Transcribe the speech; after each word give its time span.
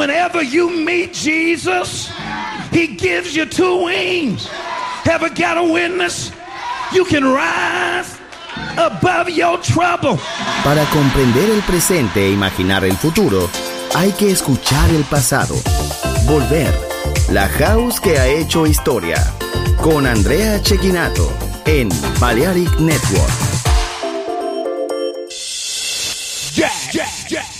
whenever 0.00 0.42
you 0.42 0.70
meet 0.70 1.12
Jesus, 1.12 2.10
he 2.72 2.86
gives 2.86 3.36
you 3.36 3.44
two 3.44 3.84
wings. 3.84 4.48
Ever 5.04 5.28
got 5.28 5.58
a 5.58 5.62
witness? 5.62 6.32
You 6.90 7.04
can 7.04 7.24
rise 7.24 8.18
above 8.78 9.28
your 9.28 9.58
trouble. 9.60 10.18
Para 10.64 10.84
comprender 10.86 11.50
el 11.50 11.62
presente 11.62 12.26
e 12.26 12.32
imaginar 12.32 12.84
el 12.84 12.96
futuro, 12.96 13.50
hay 13.94 14.12
que 14.12 14.30
escuchar 14.30 14.88
el 14.90 15.04
pasado. 15.04 15.54
Volver. 16.26 16.72
La 17.30 17.46
house 17.48 18.00
que 18.00 18.18
ha 18.18 18.26
hecho 18.26 18.66
historia. 18.66 19.18
Con 19.82 20.06
Andrea 20.06 20.62
Chequinato 20.62 21.30
en 21.66 21.90
Balearic 22.18 22.80
Network. 22.80 23.50
jack 26.52 26.94
your 26.94 27.04
jack 27.28 27.59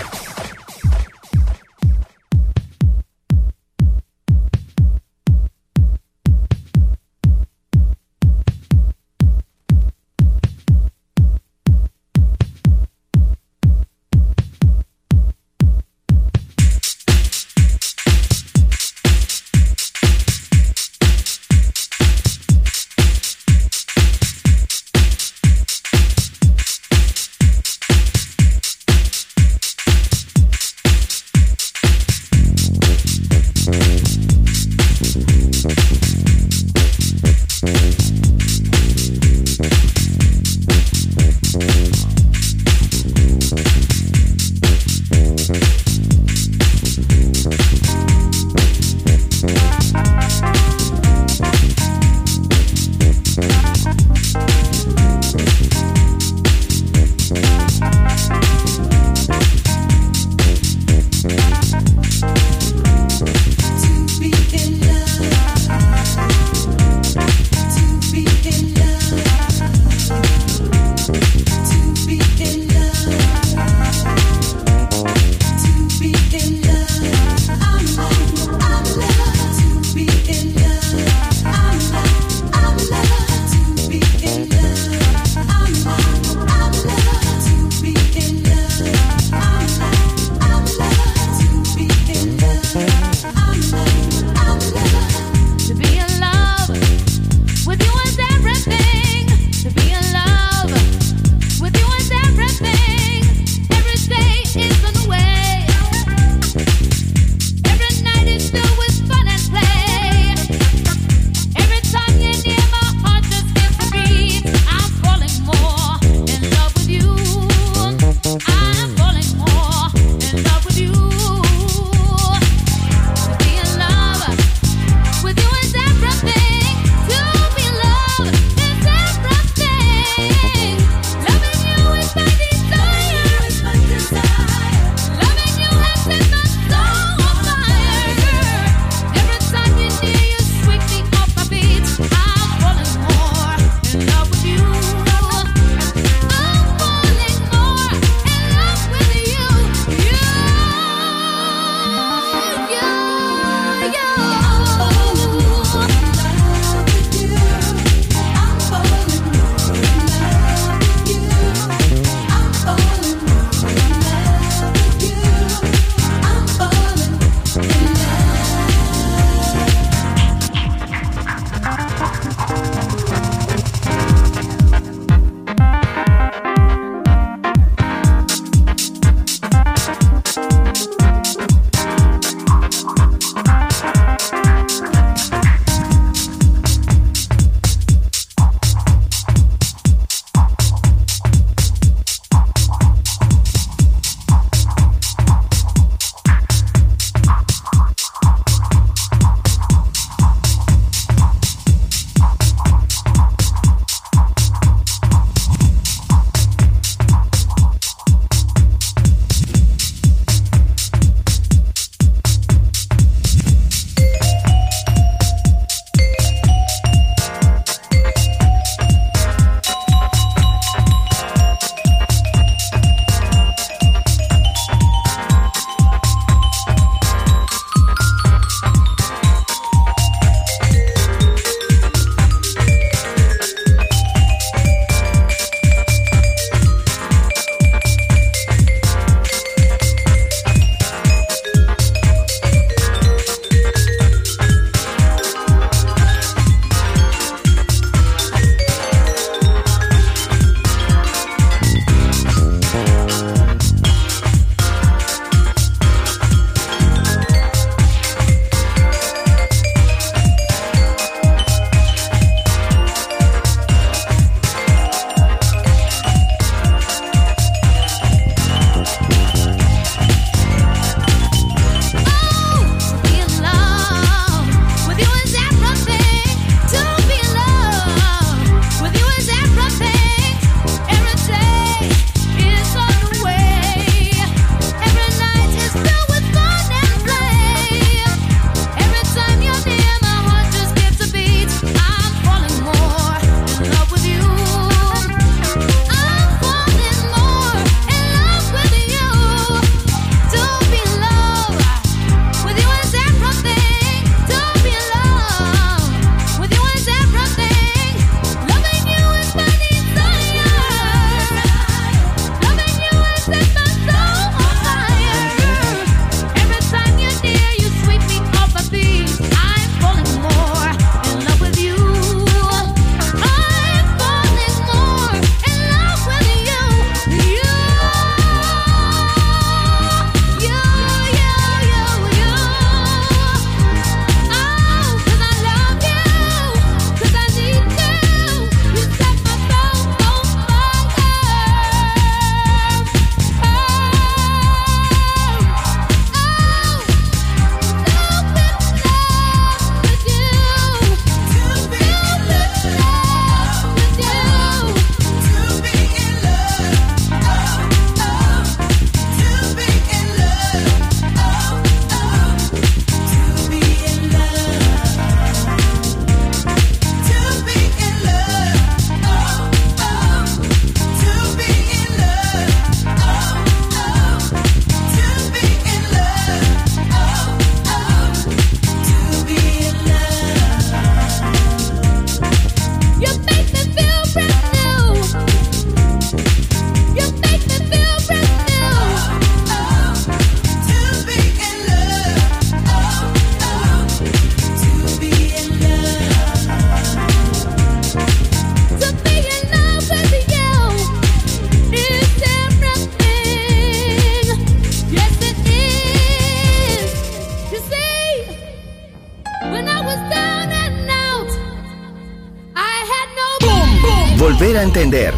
Volver 414.31 414.57
a 414.57 414.63
entender. 414.63 415.13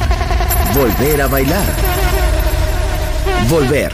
Volver 0.74 1.22
a 1.22 1.28
bailar. 1.28 1.76
Volver. 3.48 3.94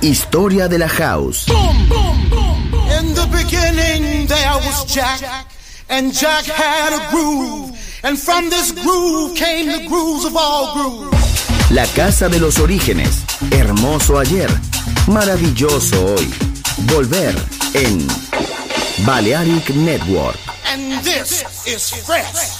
Historia 0.00 0.68
de 0.68 0.78
la 0.78 0.86
house. 0.88 1.46
Boom, 1.46 1.88
boom, 1.88 2.30
boom, 2.30 2.74
In 3.00 3.12
the 3.14 3.26
beginning 3.32 4.28
there 4.28 4.54
was 4.64 4.86
Jack, 4.86 5.46
and 5.88 6.12
Jack 6.12 6.44
had 6.44 6.92
a 6.92 7.10
groove, 7.10 7.72
and 8.04 8.16
from 8.16 8.48
this 8.48 8.70
groove 8.70 9.34
came 9.34 9.66
the 9.66 9.88
grooves 9.88 10.24
of 10.24 10.36
all 10.36 10.72
grooves. 10.72 11.70
La 11.72 11.86
casa 11.86 12.28
de 12.28 12.38
los 12.38 12.60
orígenes. 12.60 13.24
Hermoso 13.50 14.20
ayer, 14.20 14.50
maravilloso 15.08 16.14
hoy. 16.14 16.30
Volver 16.86 17.34
en 17.74 18.06
Balearic 19.04 19.70
Network. 19.70 20.38
And 20.64 21.02
this 21.02 21.42
is 21.66 21.90
fresh. 22.06 22.59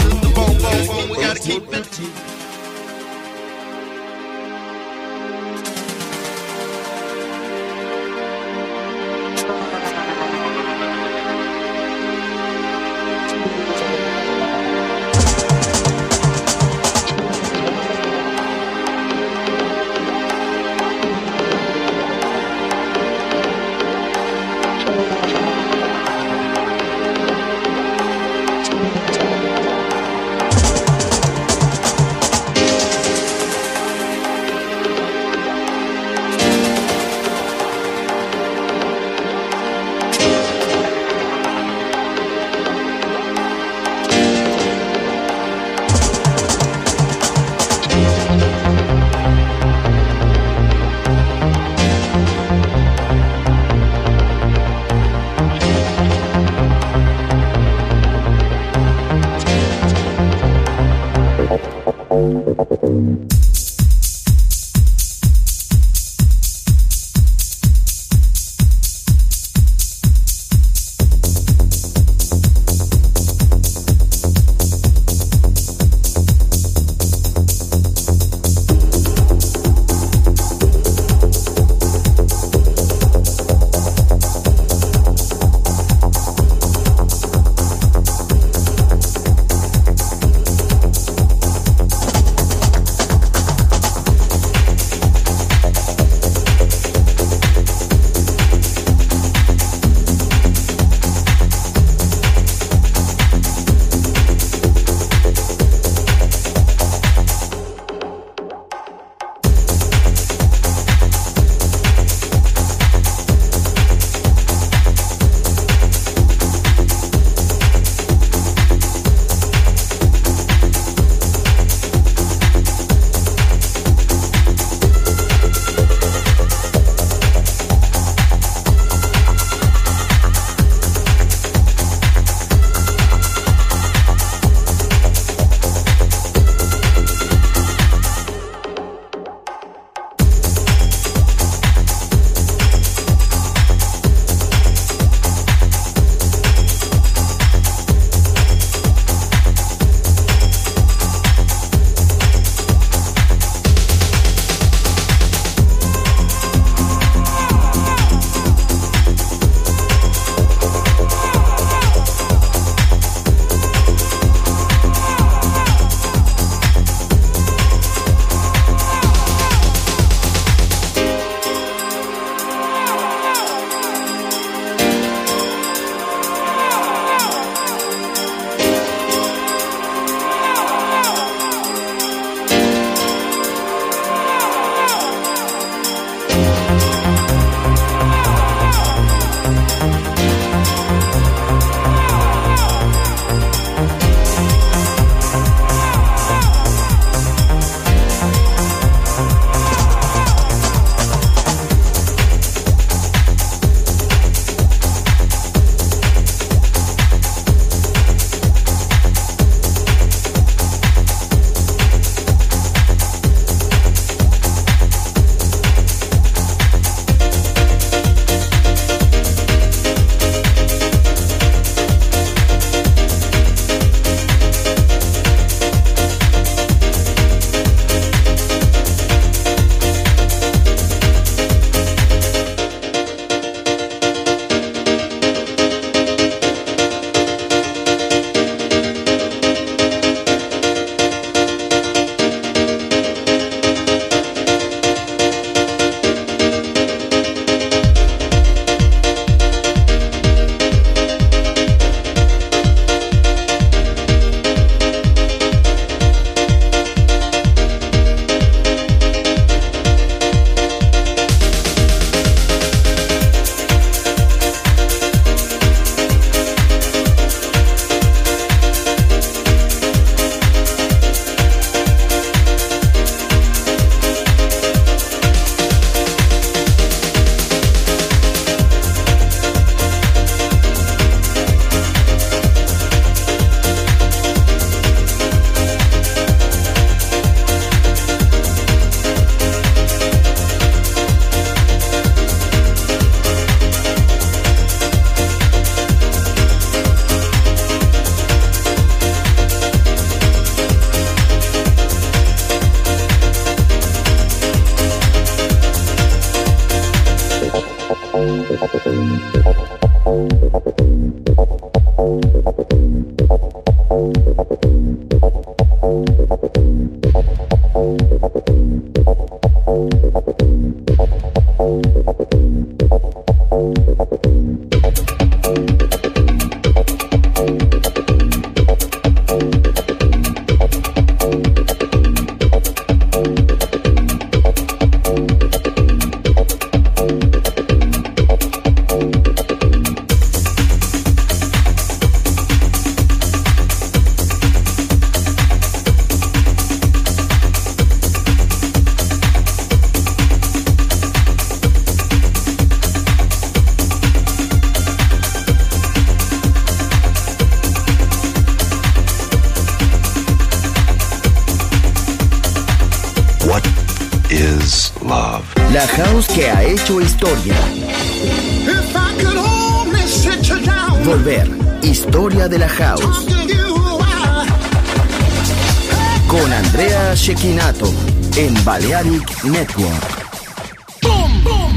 Network. 379.43 380.31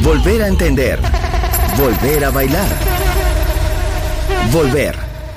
Volver 0.02 0.42
a 0.42 0.48
entender. 0.48 1.00
Volver 1.76 2.24
a 2.24 2.30
bailar. 2.30 2.68
Volver. 4.50 4.94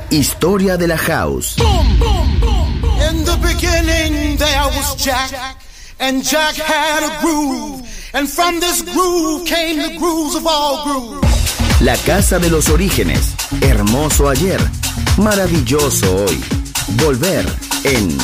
Historia 0.09 0.77
de 0.77 0.87
la 0.87 0.97
house. 0.97 1.55
In 1.57 3.23
the 3.23 3.37
beginning 3.41 4.37
there 4.37 4.65
was 4.75 4.95
Jack, 4.97 5.57
and 5.99 6.21
Jack 6.23 6.55
had 6.55 7.03
a 7.03 7.21
groove, 7.21 7.81
and 8.13 8.27
from 8.27 8.59
this 8.59 8.81
groove 8.81 9.45
came 9.45 9.81
the 9.81 9.97
grooves 9.97 10.35
of 10.35 10.45
all 10.45 10.83
grooves. 10.83 11.81
La 11.81 11.95
casa 12.05 12.39
de 12.39 12.49
los 12.49 12.69
orígenes. 12.69 13.35
Hermoso 13.61 14.29
ayer. 14.29 14.59
Maravilloso 15.17 16.25
hoy. 16.25 16.43
Volver 16.97 17.45
en 17.83 18.17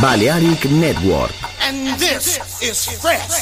Balearic 0.00 0.64
Network. 0.66 1.41
And 2.62 2.70
this 2.70 2.86
is 2.86 3.00
fresh. 3.00 3.41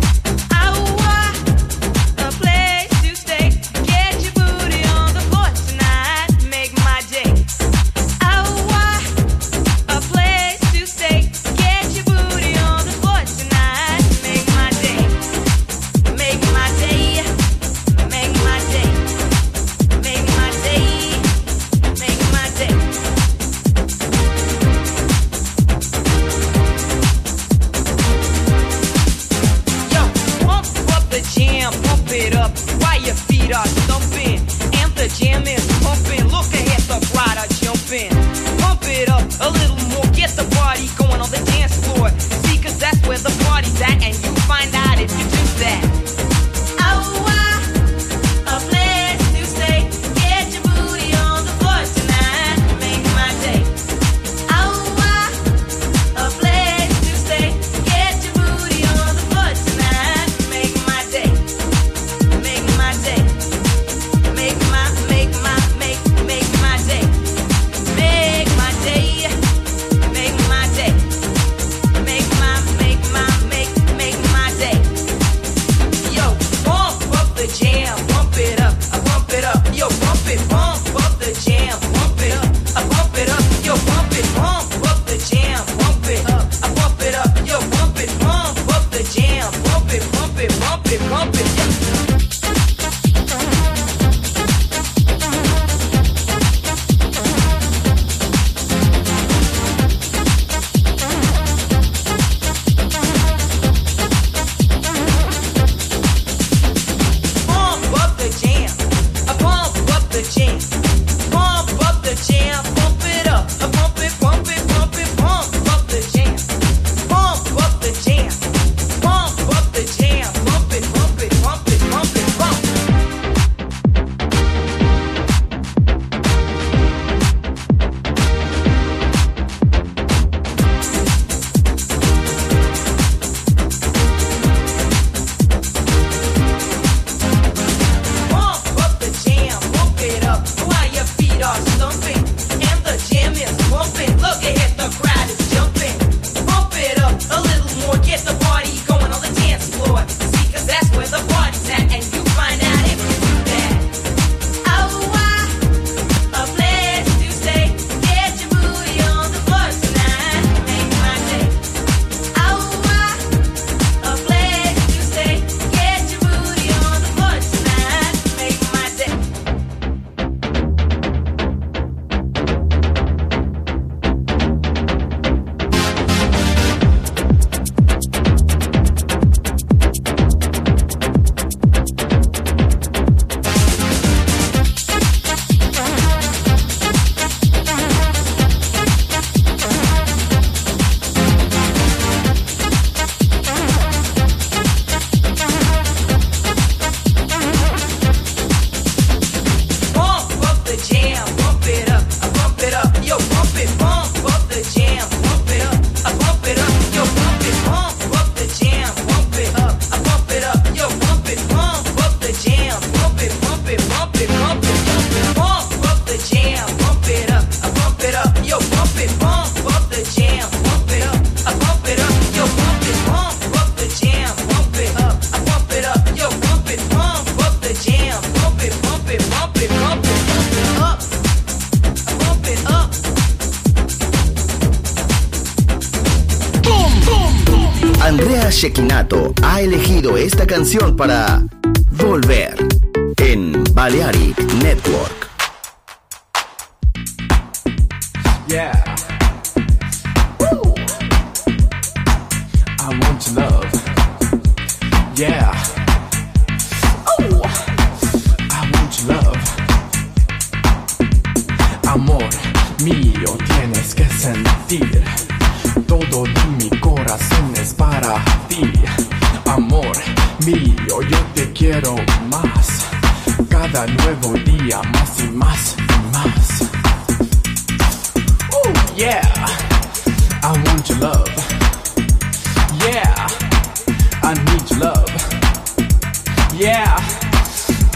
Yeah, 286.61 286.95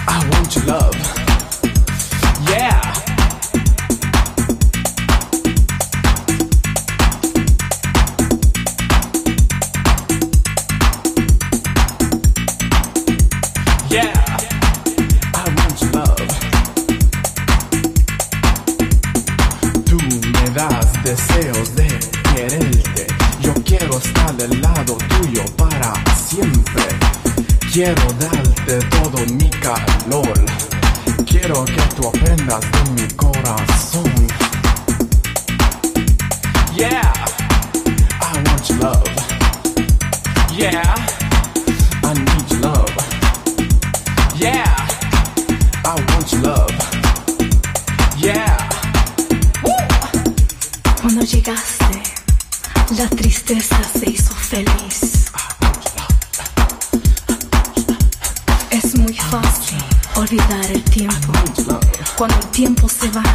I 0.08 0.28
want 0.32 0.56
your 0.56 0.66
love. 0.66 0.96
Yeah. 2.50 2.82
Yeah. 13.92 14.38
das 20.56 21.04
deseos 21.04 21.76
de 21.76 21.88
quererte. 22.34 23.06
Yo 23.42 23.54
quiero 23.64 24.00
estar 24.00 24.36
del 24.38 24.60
lado 24.60 24.98
tuyo 25.20 25.46
para 25.56 25.94
siempre. 26.16 26.84
Quiero 27.72 28.02
dar 28.14 28.45
and 32.38 32.48
nothing. 32.48 32.85
tiempo 62.56 62.88
se 62.88 63.10
va. 63.10 63.35